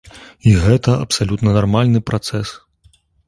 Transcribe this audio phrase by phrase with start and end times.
[0.51, 2.57] І гэта абсалютна нармальны працэс.